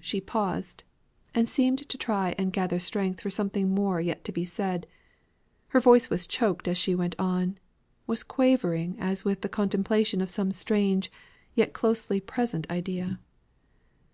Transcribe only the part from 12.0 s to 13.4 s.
present idea.